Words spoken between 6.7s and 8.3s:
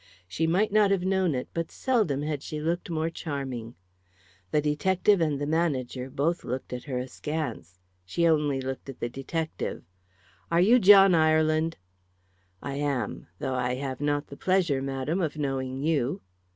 at her askance. She